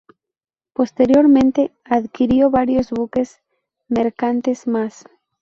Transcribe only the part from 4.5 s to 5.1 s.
más.